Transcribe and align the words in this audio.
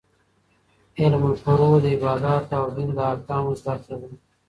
علم 1.01 1.21
الفروع 1.31 1.75
د 1.83 1.85
عباداتو 1.95 2.53
او 2.61 2.65
دين 2.75 2.89
د 2.97 2.99
احکامو 3.13 3.51
زده 3.59 3.75
کړه 3.83 3.95
ده. 4.01 4.09